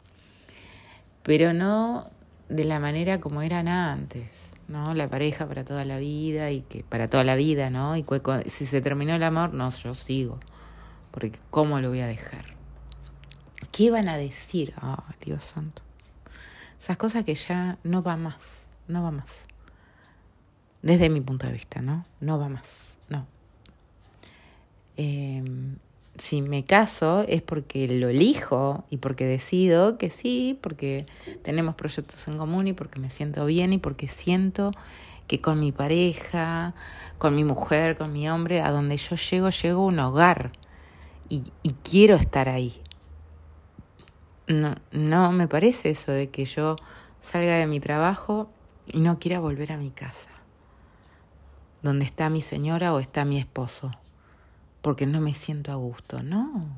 Pero 1.22 1.52
no 1.52 2.08
de 2.48 2.64
la 2.64 2.78
manera 2.78 3.20
como 3.20 3.42
eran 3.42 3.68
antes, 3.68 4.53
¿no? 4.68 4.94
La 4.94 5.08
pareja 5.08 5.46
para 5.46 5.64
toda 5.64 5.84
la 5.84 5.98
vida 5.98 6.50
y 6.50 6.62
que 6.62 6.84
para 6.84 7.08
toda 7.08 7.24
la 7.24 7.36
vida, 7.36 7.70
¿no? 7.70 7.96
Y 7.96 8.04
si 8.46 8.66
se 8.66 8.80
terminó 8.80 9.14
el 9.14 9.22
amor, 9.22 9.54
no, 9.54 9.70
yo 9.70 9.94
sigo. 9.94 10.40
Porque 11.10 11.32
¿cómo 11.50 11.80
lo 11.80 11.88
voy 11.88 12.00
a 12.00 12.06
dejar? 12.06 12.44
¿Qué 13.72 13.90
van 13.90 14.08
a 14.08 14.16
decir? 14.16 14.74
Oh, 14.82 15.02
Dios 15.24 15.44
santo. 15.44 15.82
Esas 16.78 16.96
cosas 16.96 17.24
que 17.24 17.34
ya 17.34 17.78
no 17.82 18.02
va 18.02 18.16
más, 18.16 18.36
no 18.88 19.02
va 19.02 19.10
más 19.10 19.44
desde 20.84 21.08
mi 21.08 21.22
punto 21.22 21.46
de 21.46 21.54
vista, 21.54 21.80
¿no? 21.80 22.04
No 22.20 22.38
va 22.38 22.50
más, 22.50 22.98
no. 23.08 23.26
Em, 24.98 25.78
si 26.16 26.42
me 26.42 26.64
caso 26.64 27.24
es 27.28 27.42
porque 27.42 27.88
lo 27.88 28.08
elijo 28.08 28.84
y 28.90 28.98
porque 28.98 29.24
decido 29.24 29.98
que 29.98 30.10
sí, 30.10 30.58
porque 30.60 31.06
tenemos 31.42 31.74
proyectos 31.74 32.26
en 32.28 32.38
común 32.38 32.68
y 32.68 32.72
porque 32.72 33.00
me 33.00 33.10
siento 33.10 33.46
bien 33.46 33.72
y 33.72 33.78
porque 33.78 34.08
siento 34.08 34.72
que 35.26 35.40
con 35.40 35.58
mi 35.58 35.72
pareja, 35.72 36.74
con 37.18 37.34
mi 37.34 37.44
mujer, 37.44 37.96
con 37.96 38.12
mi 38.12 38.28
hombre, 38.28 38.60
a 38.60 38.70
donde 38.70 38.96
yo 38.96 39.16
llego, 39.16 39.50
llego 39.50 39.82
a 39.82 39.86
un 39.86 39.98
hogar 39.98 40.52
y, 41.28 41.44
y 41.62 41.70
quiero 41.82 42.16
estar 42.16 42.48
ahí. 42.48 42.80
No, 44.46 44.74
no 44.92 45.32
me 45.32 45.48
parece 45.48 45.90
eso 45.90 46.12
de 46.12 46.28
que 46.28 46.44
yo 46.44 46.76
salga 47.20 47.56
de 47.56 47.66
mi 47.66 47.80
trabajo 47.80 48.50
y 48.86 49.00
no 49.00 49.18
quiera 49.18 49.40
volver 49.40 49.72
a 49.72 49.78
mi 49.78 49.90
casa 49.90 50.34
donde 51.84 52.06
está 52.06 52.30
mi 52.30 52.40
señora 52.40 52.94
o 52.94 52.98
está 52.98 53.26
mi 53.26 53.38
esposo, 53.38 53.90
porque 54.84 55.06
no 55.06 55.22
me 55.22 55.32
siento 55.32 55.72
a 55.72 55.76
gusto. 55.76 56.22
No, 56.22 56.68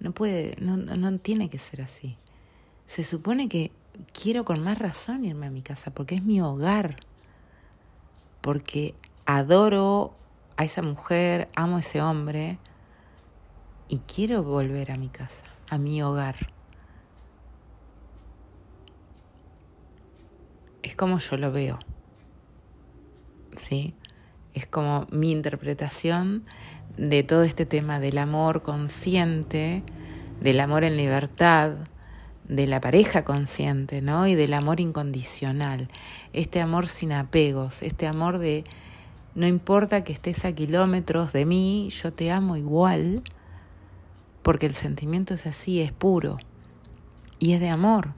no 0.00 0.10
puede, 0.10 0.56
no, 0.60 0.76
no 0.76 1.18
tiene 1.20 1.48
que 1.48 1.56
ser 1.56 1.80
así. 1.80 2.16
Se 2.88 3.04
supone 3.04 3.48
que 3.48 3.70
quiero 4.12 4.44
con 4.44 4.64
más 4.64 4.78
razón 4.78 5.24
irme 5.24 5.46
a 5.46 5.50
mi 5.50 5.62
casa, 5.62 5.92
porque 5.92 6.16
es 6.16 6.24
mi 6.24 6.40
hogar, 6.40 6.96
porque 8.40 8.96
adoro 9.26 10.12
a 10.56 10.64
esa 10.64 10.82
mujer, 10.82 11.48
amo 11.54 11.76
a 11.76 11.80
ese 11.80 12.02
hombre 12.02 12.58
y 13.86 13.98
quiero 13.98 14.42
volver 14.42 14.90
a 14.90 14.96
mi 14.96 15.08
casa, 15.08 15.44
a 15.70 15.78
mi 15.78 16.02
hogar. 16.02 16.34
Es 20.82 20.96
como 20.96 21.20
yo 21.20 21.36
lo 21.36 21.52
veo. 21.52 21.78
¿sí? 23.56 23.94
Es 24.54 24.66
como 24.66 25.06
mi 25.10 25.30
interpretación 25.30 26.44
de 26.98 27.22
todo 27.22 27.44
este 27.44 27.64
tema 27.64 28.00
del 28.00 28.18
amor 28.18 28.62
consciente, 28.62 29.82
del 30.40 30.60
amor 30.60 30.84
en 30.84 30.96
libertad, 30.96 31.72
de 32.48 32.66
la 32.66 32.80
pareja 32.80 33.24
consciente, 33.24 34.02
¿no? 34.02 34.26
Y 34.26 34.34
del 34.34 34.52
amor 34.54 34.80
incondicional, 34.80 35.88
este 36.32 36.60
amor 36.60 36.88
sin 36.88 37.12
apegos, 37.12 37.82
este 37.82 38.06
amor 38.06 38.38
de 38.38 38.64
no 39.34 39.46
importa 39.46 40.02
que 40.02 40.12
estés 40.12 40.44
a 40.44 40.52
kilómetros 40.52 41.32
de 41.32 41.44
mí, 41.44 41.90
yo 41.90 42.12
te 42.12 42.32
amo 42.32 42.56
igual, 42.56 43.22
porque 44.42 44.66
el 44.66 44.74
sentimiento 44.74 45.34
es 45.34 45.46
así, 45.46 45.80
es 45.80 45.92
puro, 45.92 46.38
y 47.38 47.52
es 47.52 47.60
de 47.60 47.68
amor, 47.68 48.14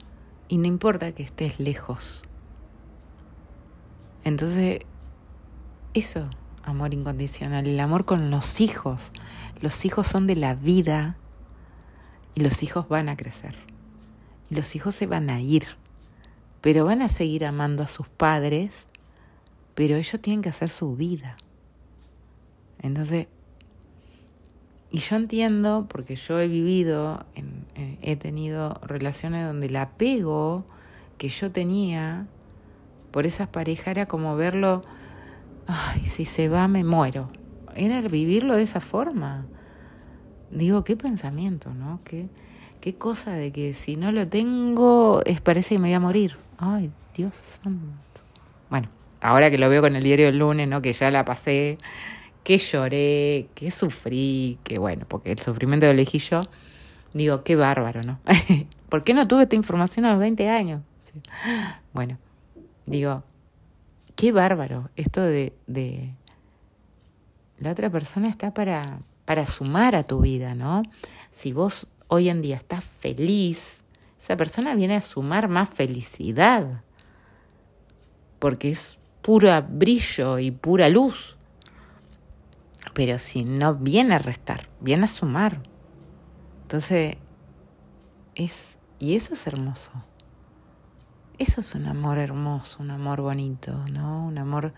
y 0.47 0.57
no 0.57 0.65
importa 0.65 1.11
que 1.11 1.21
estés 1.21 1.59
lejos. 1.59 2.23
Entonces, 4.23 4.79
eso, 5.93 6.27
amor 6.63 6.93
incondicional, 6.93 7.67
el 7.67 7.79
amor 7.79 8.05
con 8.05 8.31
los 8.31 8.61
hijos. 8.61 9.11
Los 9.61 9.85
hijos 9.85 10.07
son 10.07 10.27
de 10.27 10.35
la 10.35 10.55
vida 10.55 11.17
y 12.35 12.41
los 12.41 12.63
hijos 12.63 12.87
van 12.87 13.09
a 13.09 13.17
crecer. 13.17 13.55
Y 14.49 14.55
los 14.55 14.75
hijos 14.75 14.95
se 14.95 15.07
van 15.07 15.29
a 15.29 15.39
ir, 15.39 15.67
pero 16.61 16.85
van 16.85 17.01
a 17.01 17.09
seguir 17.09 17.45
amando 17.45 17.83
a 17.83 17.87
sus 17.87 18.07
padres, 18.07 18.85
pero 19.75 19.95
ellos 19.95 20.21
tienen 20.21 20.41
que 20.41 20.49
hacer 20.49 20.69
su 20.69 20.95
vida. 20.95 21.37
Entonces, 22.81 23.27
y 24.91 24.97
yo 24.99 25.15
entiendo, 25.15 25.87
porque 25.89 26.17
yo 26.17 26.39
he 26.39 26.47
vivido, 26.47 27.25
eh, 27.35 27.97
he 28.01 28.17
tenido 28.17 28.81
relaciones 28.83 29.45
donde 29.45 29.67
el 29.67 29.75
apego 29.77 30.65
que 31.17 31.29
yo 31.29 31.51
tenía 31.51 32.27
por 33.11 33.25
esas 33.25 33.47
parejas 33.47 33.87
era 33.87 34.05
como 34.07 34.35
verlo 34.35 34.83
ay, 35.67 36.05
si 36.05 36.25
se 36.25 36.49
va 36.49 36.67
me 36.67 36.83
muero. 36.83 37.29
Era 37.75 38.01
vivirlo 38.01 38.55
de 38.55 38.63
esa 38.63 38.79
forma. 38.79 39.45
Digo, 40.49 40.83
qué 40.83 40.97
pensamiento, 40.97 41.73
¿no? 41.73 42.01
Qué, 42.03 42.27
qué 42.81 42.95
cosa 42.95 43.33
de 43.33 43.51
que 43.51 43.73
si 43.73 43.95
no 43.95 44.11
lo 44.11 44.27
tengo, 44.27 45.21
es 45.25 45.39
parece 45.41 45.75
que 45.75 45.79
me 45.79 45.87
voy 45.87 45.93
a 45.93 45.99
morir. 45.99 46.37
Ay, 46.57 46.91
Dios 47.15 47.33
santo. 47.63 48.21
Bueno, 48.69 48.89
ahora 49.21 49.49
que 49.49 49.57
lo 49.57 49.69
veo 49.69 49.81
con 49.81 49.95
el 49.95 50.03
diario 50.03 50.25
del 50.25 50.39
lunes, 50.39 50.67
¿no? 50.67 50.81
Que 50.81 50.93
ya 50.93 51.09
la 51.11 51.23
pasé, 51.23 51.77
que 52.43 52.57
lloré, 52.57 53.47
que 53.55 53.71
sufrí, 53.71 54.57
que 54.63 54.77
bueno, 54.77 55.05
porque 55.07 55.31
el 55.31 55.39
sufrimiento 55.39 55.85
lo 55.85 55.93
elegí 55.93 56.19
yo. 56.19 56.43
Digo, 57.13 57.43
qué 57.43 57.55
bárbaro, 57.55 58.01
¿no? 58.03 58.19
¿Por 58.89 59.03
qué 59.03 59.13
no 59.13 59.27
tuve 59.27 59.43
esta 59.43 59.55
información 59.55 60.05
a 60.05 60.11
los 60.11 60.19
20 60.19 60.49
años? 60.49 60.81
Bueno, 61.93 62.17
digo, 62.85 63.23
qué 64.15 64.31
bárbaro 64.31 64.89
esto 64.95 65.21
de, 65.21 65.53
la 67.57 67.71
otra 67.71 67.89
persona 67.89 68.29
está 68.29 68.53
para, 68.53 69.01
para 69.25 69.45
sumar 69.45 69.95
a 69.95 70.03
tu 70.03 70.21
vida, 70.21 70.55
¿no? 70.55 70.83
Si 71.31 71.53
vos 71.53 71.87
hoy 72.07 72.29
en 72.29 72.41
día 72.41 72.57
estás 72.57 72.83
feliz, 72.83 73.77
esa 74.19 74.35
persona 74.37 74.75
viene 74.75 74.95
a 74.95 75.01
sumar 75.01 75.47
más 75.47 75.69
felicidad, 75.69 76.83
porque 78.39 78.71
es 78.71 78.99
pura 79.21 79.61
brillo 79.61 80.39
y 80.39 80.51
pura 80.51 80.89
luz. 80.89 81.37
Pero 82.93 83.19
si 83.19 83.43
no 83.43 83.75
viene 83.75 84.15
a 84.15 84.19
restar, 84.19 84.67
viene 84.79 85.05
a 85.05 85.07
sumar. 85.07 85.61
Entonces, 86.63 87.17
es, 88.35 88.77
y 88.99 89.15
eso 89.15 89.33
es 89.33 89.47
hermoso. 89.47 89.91
Eso 91.37 91.61
es 91.61 91.75
un 91.75 91.87
amor 91.87 92.17
hermoso, 92.17 92.83
un 92.83 92.91
amor 92.91 93.21
bonito, 93.21 93.73
¿no? 93.89 94.25
Un 94.25 94.37
amor 94.37 94.73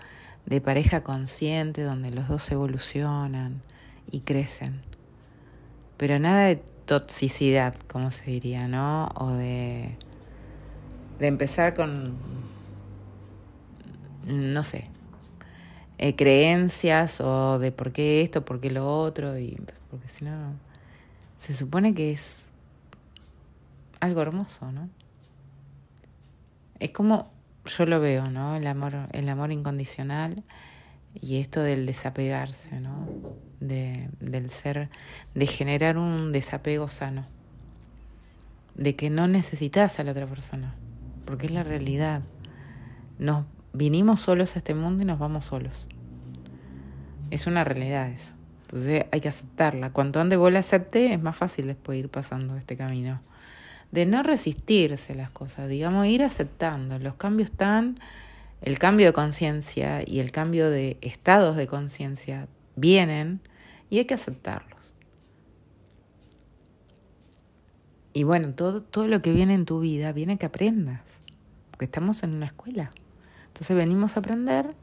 de 0.46 0.62
pareja 0.62 1.04
consciente 1.04 1.84
donde 1.84 2.12
los 2.12 2.28
dos 2.28 2.50
evolucionan 2.52 3.62
y 4.12 4.22
crecen. 4.22 4.82
Pero 5.98 6.20
nada 6.20 6.46
de 6.46 6.58
toxicidad, 6.86 7.76
como 7.88 8.12
se 8.12 8.26
diría, 8.26 8.68
¿no? 8.68 9.10
O 9.16 9.32
de, 9.32 9.98
de 11.20 11.28
empezar 11.28 11.74
con, 11.74 12.16
no 14.26 14.64
sé, 14.64 14.90
eh, 15.98 16.16
creencias 16.16 17.22
o 17.22 17.60
de 17.60 17.72
por 17.72 17.92
qué 17.92 18.22
esto, 18.22 18.44
por 18.44 18.60
qué 18.60 18.72
lo 18.72 18.88
otro, 18.88 19.38
y 19.38 19.58
porque 19.90 20.08
si 20.08 20.26
no, 20.26 20.54
se 21.40 21.54
supone 21.54 21.94
que 21.94 22.12
es 22.12 22.46
algo 24.00 24.22
hermoso, 24.22 24.72
¿no? 24.72 24.90
Es 26.84 26.92
como 26.92 27.32
yo 27.66 27.86
lo 27.86 28.02
veo, 28.02 28.30
¿no? 28.30 28.58
El 28.58 28.68
amor, 28.68 29.08
el 29.14 29.30
amor 29.30 29.54
incondicional 29.54 30.44
y 31.14 31.38
esto 31.38 31.62
del 31.62 31.86
desapegarse, 31.86 32.82
¿no? 32.82 33.08
De, 33.62 34.10
del 34.20 34.50
ser, 34.50 34.90
de 35.34 35.48
generar 35.48 35.98
un 35.98 36.34
desapego 36.34 36.90
sano, 36.90 37.26
de 38.76 38.98
que 38.98 39.10
no 39.10 39.30
necesitas 39.30 39.98
a 39.98 40.04
la 40.04 40.12
otra 40.12 40.28
persona, 40.28 40.76
porque 41.24 41.46
es 41.46 41.54
la 41.54 41.64
realidad. 41.64 42.22
Nos 43.18 43.46
vinimos 43.72 44.20
solos 44.20 44.58
a 44.58 44.60
este 44.60 44.76
mundo 44.76 45.04
y 45.04 45.06
nos 45.06 45.20
vamos 45.20 45.46
solos. 45.46 45.88
Es 47.32 47.48
una 47.48 47.64
realidad 47.64 48.10
eso. 48.10 48.34
Entonces 48.64 49.06
hay 49.10 49.22
que 49.22 49.30
aceptarla. 49.30 49.94
Cuanto 49.94 50.20
antes 50.20 50.38
vos 50.38 50.52
la 50.52 50.60
aceptes, 50.60 51.12
es 51.12 51.22
más 51.22 51.38
fácil 51.38 51.68
después 51.68 51.98
ir 51.98 52.10
pasando 52.10 52.58
este 52.58 52.76
camino. 52.76 53.22
De 53.94 54.08
no 54.08 54.24
resistirse 54.24 55.14
las 55.14 55.30
cosas, 55.30 55.70
digamos, 55.70 56.08
ir 56.08 56.24
aceptando. 56.24 56.98
Los 56.98 57.14
cambios 57.14 57.52
están, 57.52 58.00
el 58.64 58.80
cambio 58.80 59.06
de 59.06 59.14
conciencia 59.14 60.02
y 60.04 60.20
el 60.20 60.32
cambio 60.32 60.72
de 60.72 60.98
estados 61.02 61.56
de 61.56 61.68
conciencia 61.68 62.48
vienen 62.76 63.40
y 63.92 64.00
hay 64.00 64.06
que 64.06 64.16
aceptarlos. 64.16 64.74
Y 68.14 68.24
bueno, 68.24 68.54
todo, 68.54 68.82
todo 68.82 69.08
lo 69.08 69.22
que 69.22 69.32
viene 69.32 69.54
en 69.54 69.66
tu 69.66 69.80
vida 69.80 70.12
viene 70.12 70.38
que 70.38 70.48
aprendas, 70.48 71.02
porque 71.70 71.86
estamos 71.86 72.24
en 72.24 72.34
una 72.34 72.48
escuela. 72.48 72.92
Entonces 73.48 73.78
venimos 73.78 74.16
a 74.16 74.22
aprender 74.22 74.74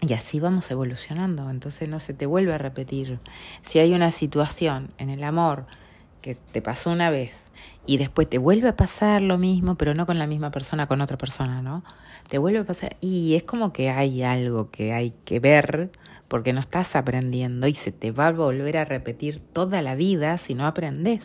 y 0.00 0.14
así 0.14 0.40
vamos 0.40 0.70
evolucionando, 0.70 1.48
entonces 1.50 1.88
no 1.88 2.00
se 2.00 2.14
te 2.14 2.26
vuelve 2.26 2.54
a 2.54 2.58
repetir. 2.58 3.20
Si 3.62 3.78
hay 3.78 3.92
una 3.92 4.10
situación 4.10 4.92
en 4.98 5.10
el 5.10 5.22
amor 5.22 5.66
que 6.22 6.34
te 6.34 6.62
pasó 6.62 6.90
una 6.90 7.10
vez 7.10 7.50
y 7.84 7.98
después 7.98 8.30
te 8.30 8.38
vuelve 8.38 8.68
a 8.68 8.76
pasar 8.76 9.20
lo 9.20 9.36
mismo, 9.36 9.74
pero 9.74 9.92
no 9.92 10.06
con 10.06 10.18
la 10.18 10.26
misma 10.26 10.50
persona, 10.50 10.86
con 10.86 11.00
otra 11.00 11.18
persona, 11.18 11.60
¿no? 11.60 11.84
Te 12.28 12.38
vuelve 12.38 12.60
a 12.60 12.64
pasar 12.64 12.96
y 13.00 13.34
es 13.34 13.42
como 13.42 13.72
que 13.72 13.90
hay 13.90 14.22
algo 14.22 14.70
que 14.70 14.92
hay 14.92 15.12
que 15.24 15.40
ver 15.40 15.90
porque 16.28 16.52
no 16.52 16.60
estás 16.60 16.96
aprendiendo 16.96 17.66
y 17.66 17.74
se 17.74 17.92
te 17.92 18.12
va 18.12 18.28
a 18.28 18.32
volver 18.32 18.78
a 18.78 18.84
repetir 18.84 19.40
toda 19.40 19.82
la 19.82 19.94
vida 19.94 20.38
si 20.38 20.54
no 20.54 20.66
aprendes. 20.66 21.20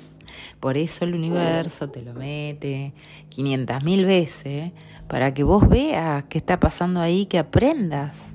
Por 0.60 0.75
eso 0.75 1.06
el 1.06 1.13
universo 1.13 1.89
te 1.89 2.01
lo 2.01 2.13
mete 2.13 2.94
500 3.30 3.84
mil 3.84 4.06
veces 4.06 4.74
para 5.08 5.34
que 5.34 5.44
vos 5.44 5.70
veas 5.70 6.25
qué 6.25 6.39
está 6.39 6.60
pasando 6.60 7.00
ahí, 7.00 7.27
que 7.27 7.39
aprendas 7.39 8.34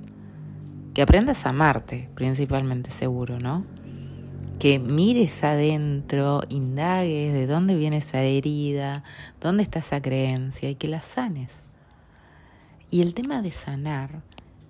que 0.95 1.03
aprendas 1.03 1.47
a 1.47 1.51
amarte, 1.51 2.09
principalmente 2.15 2.91
seguro, 2.91 3.39
¿no? 3.39 3.65
Que 4.63 4.79
mires 4.79 5.43
adentro, 5.43 6.43
indagues 6.49 7.33
de 7.33 7.49
dónde 7.49 7.75
viene 7.75 7.97
esa 7.97 8.21
herida, 8.21 9.03
dónde 9.41 9.65
está 9.65 9.81
esa 9.81 10.01
creencia 10.01 10.71
y 10.71 10.77
que 10.77 10.87
la 10.87 11.03
sanes. 11.03 11.65
Y 12.89 13.03
el 13.03 13.13
tema 13.13 13.43
de 13.43 13.51
sanar, 13.51 14.23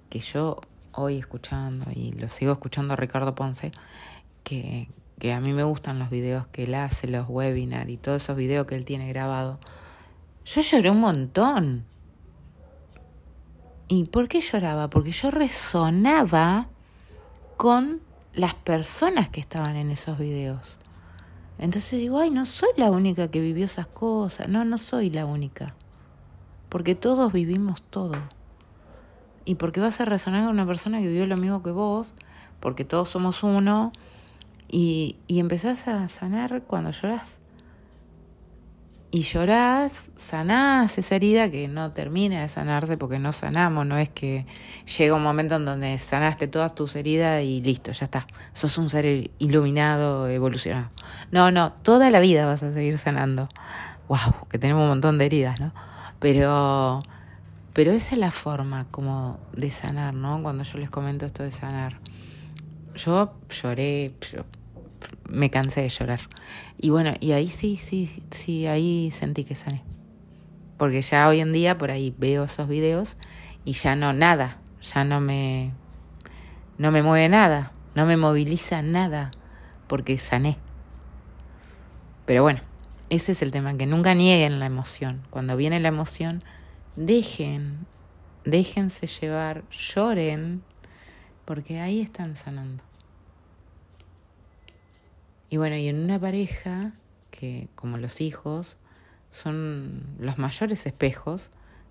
que 0.09 0.21
yo 0.21 0.63
hoy 0.93 1.19
escuchando 1.19 1.91
y 1.95 2.13
lo 2.13 2.31
sigo 2.31 2.55
escuchando 2.55 2.95
a 2.95 2.97
Ricardo 2.97 3.35
Ponce, 3.35 3.71
que, 4.45 4.89
que 5.19 5.35
a 5.35 5.41
mí 5.41 5.53
me 5.53 5.63
gustan 5.63 5.99
los 5.99 6.09
videos 6.09 6.47
que 6.47 6.65
él 6.65 6.75
hace, 6.75 7.07
los 7.07 7.29
webinars 7.29 7.91
y 7.91 7.99
todos 7.99 8.23
esos 8.23 8.35
videos 8.35 8.67
que 8.67 8.77
él 8.77 8.87
tiene 8.87 9.11
grabado, 9.11 9.61
yo 10.47 10.63
lloré 10.63 10.89
un 10.89 11.01
montón 11.01 11.85
¿Y 13.89 14.05
por 14.05 14.27
qué 14.27 14.41
lloraba? 14.41 14.89
Porque 14.89 15.13
yo 15.13 15.31
resonaba 15.31 16.69
con 17.59 18.01
las 18.35 18.55
personas 18.55 19.29
que 19.29 19.41
estaban 19.41 19.77
en 19.77 19.91
esos 19.91 20.19
videos. 20.19 20.79
Entonces 21.59 21.99
digo, 21.99 22.19
ay, 22.19 22.31
no 22.31 22.45
soy 22.45 22.71
la 22.77 22.91
única 22.91 23.31
que 23.31 23.41
vivió 23.41 23.67
esas 23.67 23.87
cosas. 23.87 24.49
No, 24.49 24.65
no 24.65 24.79
soy 24.79 25.11
la 25.11 25.27
única. 25.27 25.75
Porque 26.69 26.95
todos 26.95 27.33
vivimos 27.33 27.83
todo. 27.83 28.15
Y 29.45 29.57
porque 29.57 29.81
vas 29.81 30.01
a 30.01 30.05
resonar 30.05 30.45
con 30.45 30.53
una 30.53 30.67
persona 30.67 31.01
que 31.01 31.09
vivió 31.09 31.27
lo 31.27 31.37
mismo 31.37 31.63
que 31.63 31.71
vos, 31.71 32.15
porque 32.61 32.85
todos 32.85 33.09
somos 33.09 33.43
uno, 33.43 33.93
y, 34.69 35.17
y 35.27 35.41
empezás 35.41 35.87
a 35.89 36.09
sanar 36.09 36.63
cuando 36.63 36.91
lloras 36.91 37.39
y 39.15 39.21
llorás, 39.25 40.09
sanás 40.17 40.97
esa 40.97 41.17
herida 41.17 41.51
que 41.51 41.69
no 41.69 41.93
termina 41.93 42.41
de 42.41 42.49
sanarse 42.49 42.97
porque 42.97 43.19
no 43.19 43.33
sanamos, 43.33 43.85
no 43.85 43.99
es 43.99 44.09
que 44.09 44.47
llega 44.97 45.15
un 45.15 45.23
momento 45.23 45.57
en 45.57 45.67
donde 45.67 45.99
sanaste 45.99 46.49
todas 46.49 46.75
tus 46.75 46.97
heridas 46.97 47.45
y 47.45 47.61
listo, 47.61 47.93
ya 47.93 48.07
está, 48.07 48.27
sos 48.55 48.79
un 48.79 48.89
ser 48.89 49.31
iluminado, 49.39 50.29
evolucionado. 50.29 50.89
No, 51.31 51.51
no, 51.51 51.75
toda 51.75 52.09
la 52.09 52.21
vida 52.21 52.47
vas 52.47 52.63
a 52.63 52.73
seguir 52.73 52.97
sanando. 52.97 53.51
Wow, 54.09 54.49
que 54.49 54.59
tenemos 54.59 54.81
un 54.81 54.89
montón 54.89 55.19
de 55.19 55.27
heridas, 55.27 55.61
¿no? 55.61 55.75
Pero, 56.19 57.03
pero 57.75 57.93
esa 57.93 58.15
es 58.15 58.19
la 58.19 58.31
forma 58.31 58.87
como 58.91 59.39
de 59.55 59.69
sanar, 59.69 60.15
¿no? 60.15 60.43
Cuando 60.43 60.65
yo 60.65 60.79
les 60.79 60.89
comento 60.89 61.27
esto 61.27 61.43
de 61.43 61.51
sanar. 61.51 61.99
Yo 62.95 63.35
lloré, 63.51 64.15
me 65.33 65.51
cansé 65.51 65.83
de 65.83 65.89
llorar. 65.89 66.21
Y 66.79 66.91
bueno, 66.91 67.15
y 67.21 67.33
ahí 67.33 67.49
sí, 67.49 67.77
sí, 67.77 68.23
sí, 68.31 68.67
ahí 68.67 69.11
sentí 69.11 69.45
que 69.45 69.55
sané. 69.55 69.83
Porque 70.77 71.03
ya 71.03 71.29
hoy 71.29 71.41
en 71.41 71.53
día 71.53 71.79
por 71.79 71.91
ahí 71.91 72.15
veo 72.19 72.45
esos 72.45 72.69
videos 72.69 73.17
y 73.65 73.73
ya 73.73 73.97
no 73.97 74.13
nada, 74.13 74.59
ya 74.81 75.05
no 75.05 75.21
me 75.21 75.73
no 76.79 76.91
me 76.91 77.03
mueve 77.03 77.29
nada, 77.29 77.73
no 77.95 78.07
me 78.07 78.17
moviliza 78.17 78.83
nada 78.83 79.31
porque 79.87 80.19
sané. 80.19 80.59
Pero 82.27 82.43
bueno, 82.43 82.61
ese 83.11 83.33
es 83.33 83.43
el 83.43 83.51
tema, 83.51 83.77
que 83.77 83.87
nunca 83.87 84.15
nieguen 84.15 84.59
la 84.59 84.67
emoción. 84.67 85.23
Cuando 85.31 85.57
viene 85.57 85.81
la 85.81 85.89
emoción, 85.89 86.43
dejen, 86.97 87.87
déjense 88.45 89.07
llevar, 89.07 89.65
lloren, 89.71 90.63
porque 91.45 91.81
ahí 91.81 92.01
están 92.01 92.37
sanando. 92.37 92.85
Y 95.53 95.59
bueno, 95.59 95.77
y 95.77 95.87
en 95.87 96.03
una 96.03 96.19
pareja 96.19 96.93
que, 97.31 97.69
como 97.75 97.99
los 97.99 98.23
hijos, 98.23 98.79
son 99.31 100.03
los 100.19 100.39
mayores 100.39 100.87
espejos 100.87 101.51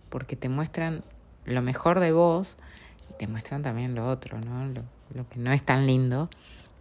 porque 0.10 0.36
te 0.36 0.50
muestran 0.50 1.04
lo 1.46 1.62
mejor 1.62 2.00
de 2.00 2.12
vos 2.12 2.58
y 3.12 3.14
te 3.20 3.28
muestran 3.28 3.62
también 3.62 3.94
lo 3.94 4.10
otro, 4.10 4.42
¿no? 4.42 4.66
Lo, 4.66 4.82
lo 5.14 5.30
que 5.30 5.38
no 5.38 5.52
es 5.52 5.62
tan 5.62 5.86
lindo. 5.86 6.28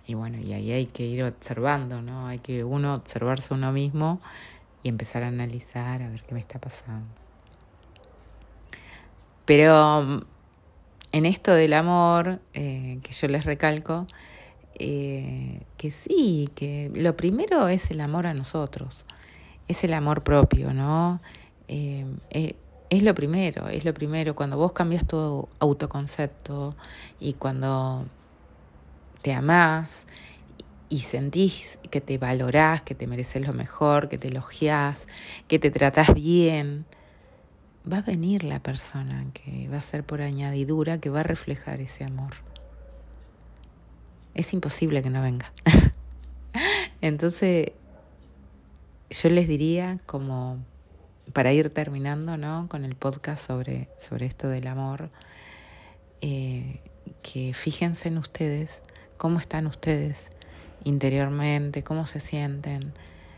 Y 0.06 0.14
bueno, 0.14 0.38
y 0.38 0.54
ahí 0.54 0.72
hay 0.72 0.86
que 0.86 1.04
ir 1.04 1.22
observando, 1.22 2.00
¿no? 2.00 2.28
Hay 2.28 2.38
que 2.38 2.64
uno 2.64 2.94
observarse 2.94 3.52
uno 3.52 3.72
mismo 3.72 4.18
y 4.82 4.88
empezar 4.88 5.22
a 5.22 5.28
analizar 5.28 6.00
a 6.00 6.08
ver 6.08 6.22
qué 6.22 6.32
me 6.32 6.40
está 6.40 6.58
pasando. 6.58 7.06
Pero 9.44 10.24
en 11.12 11.26
esto 11.26 11.52
del 11.52 11.74
amor, 11.74 12.40
eh, 12.54 13.00
que 13.02 13.12
yo 13.12 13.28
les 13.28 13.44
recalco, 13.44 14.06
eh, 14.82 15.60
que 15.76 15.90
sí, 15.90 16.48
que 16.54 16.90
lo 16.94 17.14
primero 17.14 17.68
es 17.68 17.90
el 17.90 18.00
amor 18.00 18.26
a 18.26 18.32
nosotros, 18.32 19.04
es 19.68 19.84
el 19.84 19.92
amor 19.92 20.22
propio, 20.22 20.72
¿no? 20.72 21.20
Eh, 21.68 22.06
eh, 22.30 22.56
es 22.88 23.02
lo 23.02 23.14
primero, 23.14 23.68
es 23.68 23.84
lo 23.84 23.92
primero. 23.92 24.34
Cuando 24.34 24.56
vos 24.56 24.72
cambias 24.72 25.06
tu 25.06 25.46
autoconcepto 25.58 26.74
y 27.20 27.34
cuando 27.34 28.06
te 29.20 29.34
amás 29.34 30.06
y 30.88 31.00
sentís 31.00 31.78
que 31.90 32.00
te 32.00 32.16
valorás, 32.16 32.80
que 32.80 32.94
te 32.94 33.06
mereces 33.06 33.46
lo 33.46 33.52
mejor, 33.52 34.08
que 34.08 34.16
te 34.16 34.28
elogiás, 34.28 35.08
que 35.46 35.58
te 35.58 35.70
tratás 35.70 36.14
bien, 36.14 36.86
va 37.90 37.98
a 37.98 38.02
venir 38.02 38.44
la 38.44 38.60
persona 38.60 39.26
que 39.34 39.68
va 39.68 39.76
a 39.76 39.82
ser 39.82 40.04
por 40.04 40.22
añadidura, 40.22 40.98
que 41.00 41.10
va 41.10 41.20
a 41.20 41.24
reflejar 41.24 41.82
ese 41.82 42.04
amor 42.04 42.49
es 44.34 44.52
imposible 44.52 45.02
que 45.02 45.10
no 45.10 45.22
venga. 45.22 45.52
Entonces, 47.00 47.72
yo 49.10 49.28
les 49.28 49.48
diría 49.48 49.98
como 50.06 50.58
para 51.32 51.52
ir 51.52 51.70
terminando, 51.70 52.36
¿no? 52.36 52.66
Con 52.68 52.84
el 52.84 52.94
podcast 52.94 53.46
sobre, 53.46 53.88
sobre 53.98 54.26
esto 54.26 54.48
del 54.48 54.66
amor, 54.66 55.10
eh, 56.20 56.80
que 57.22 57.54
fíjense 57.54 58.08
en 58.08 58.18
ustedes, 58.18 58.82
cómo 59.16 59.38
están 59.38 59.66
ustedes 59.66 60.30
interiormente, 60.84 61.82
cómo 61.82 62.06
se 62.06 62.20
sienten, 62.20 62.92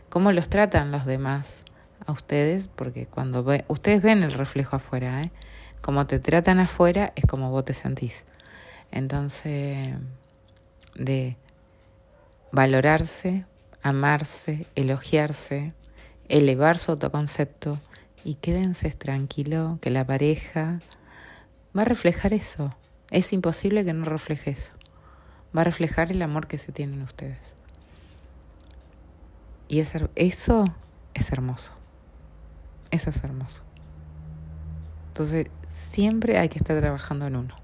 cómo 0.09 0.33
los 0.33 0.49
tratan 0.49 0.93
los 0.93 1.07
demás 1.07 1.65
a 2.07 2.13
ustedes, 2.13 2.69
porque 2.69 3.07
cuando 3.07 3.45
ve, 3.45 3.65
ustedes 3.69 4.03
ven 4.03 4.23
el 4.23 4.33
reflejo 4.33 4.77
afuera, 4.77 5.23
¿eh? 5.23 5.31
Como 5.81 6.07
te 6.07 6.21
tratan 6.21 6.61
afuera 6.61 7.13
es 7.17 7.27
como 7.27 7.51
vos 7.51 7.65
te 7.65 7.75
sentís. 7.75 8.25
Entonces, 8.93 9.95
de 10.95 11.37
valorarse, 12.53 13.47
amarse, 13.83 14.67
elogiarse, 14.75 15.73
elevar 16.29 16.79
su 16.79 16.93
autoconcepto 16.93 17.79
y 18.25 18.35
quédense 18.35 18.91
tranquilo 18.91 19.79
que 19.81 19.91
la 19.91 20.07
pareja 20.07 20.81
va 21.77 21.83
a 21.83 21.87
reflejar 21.87 22.33
eso. 22.33 22.75
Es 23.11 23.33
imposible 23.33 23.85
que 23.85 23.93
no 23.93 24.05
refleje 24.05 24.51
eso. 24.51 24.73
Va 25.57 25.63
a 25.63 25.65
reflejar 25.65 26.11
el 26.13 26.23
amor 26.23 26.47
que 26.47 26.59
se 26.59 26.73
tienen 26.73 27.03
ustedes. 27.03 27.55
Y 29.69 29.81
eso 29.81 30.65
es 31.15 31.33
hermoso. 31.33 31.73
Eso 32.91 33.11
es 33.11 33.25
hermoso. 33.25 33.63
Entonces, 35.09 35.47
siempre 35.69 36.39
hay 36.39 36.49
que 36.49 36.59
estar 36.59 36.79
trabajando 36.79 37.27
en 37.27 37.37
uno. 37.37 37.62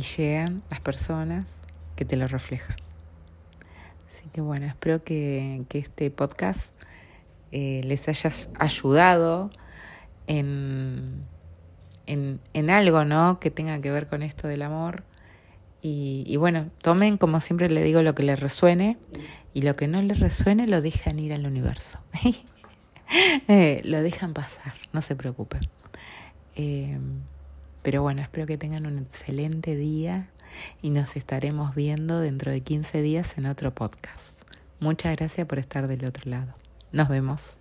Llegan 0.00 0.62
las 0.70 0.80
personas 0.80 1.56
que 1.96 2.04
te 2.04 2.16
lo 2.16 2.26
reflejan. 2.28 2.76
Así 4.08 4.28
que 4.32 4.40
bueno, 4.40 4.66
espero 4.66 5.04
que, 5.04 5.64
este 5.72 6.10
podcast 6.10 6.74
eh, 7.52 7.82
les 7.84 8.08
haya 8.08 8.30
ayudado 8.58 9.50
en, 10.26 11.24
en, 12.06 12.40
en, 12.54 12.70
algo, 12.70 13.04
¿no? 13.04 13.40
Que 13.40 13.50
tenga 13.50 13.80
que 13.80 13.90
ver 13.90 14.06
con 14.06 14.22
esto 14.22 14.48
del 14.48 14.62
amor. 14.62 15.04
Y, 15.82 16.24
y, 16.26 16.36
bueno, 16.36 16.70
tomen, 16.82 17.16
como 17.16 17.40
siempre 17.40 17.70
le 17.70 17.82
digo, 17.82 18.02
lo 18.02 18.14
que 18.14 18.22
les 18.22 18.38
resuene 18.38 18.98
y 19.54 19.62
lo 19.62 19.76
que 19.76 19.88
no 19.88 20.02
les 20.02 20.20
resuene 20.20 20.66
lo 20.66 20.80
dejan 20.80 21.18
ir 21.18 21.32
al 21.32 21.46
universo. 21.46 21.98
Eh, 23.48 23.82
lo 23.84 24.00
dejan 24.02 24.34
pasar, 24.34 24.74
no 24.92 25.02
se 25.02 25.16
preocupen. 25.16 25.62
Eh, 26.54 26.96
pero 27.82 28.02
bueno, 28.02 28.22
espero 28.22 28.46
que 28.46 28.58
tengan 28.58 28.86
un 28.86 28.98
excelente 28.98 29.76
día 29.76 30.28
y 30.82 30.90
nos 30.90 31.16
estaremos 31.16 31.74
viendo 31.74 32.20
dentro 32.20 32.50
de 32.50 32.60
15 32.60 33.02
días 33.02 33.38
en 33.38 33.46
otro 33.46 33.74
podcast. 33.74 34.42
Muchas 34.80 35.16
gracias 35.16 35.46
por 35.46 35.58
estar 35.58 35.88
del 35.88 36.04
otro 36.04 36.30
lado. 36.30 36.54
Nos 36.92 37.08
vemos. 37.08 37.58